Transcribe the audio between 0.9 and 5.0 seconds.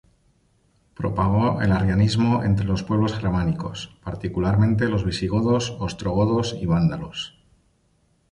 Propagó el arrianismo entre los pueblos germánicos, particularmente